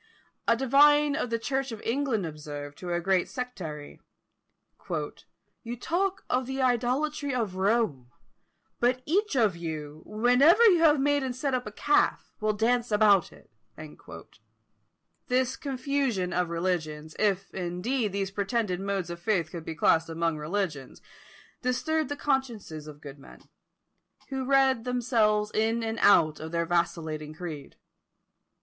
[0.47, 3.99] A divine of the Church of England observed to a great sectary,
[4.89, 8.09] "You talk of the idolatry of Rome:
[8.79, 12.91] but each of you, whenever you have made and set up a calf, will dance
[12.91, 13.51] about it."
[15.27, 20.37] This confusion of religions, if, indeed, these pretended modes of faith could be classed among
[20.39, 20.99] religions,
[21.61, 23.41] disturbed the consciences of good men,
[24.29, 27.75] who read themselves in and out of their vacillating creed.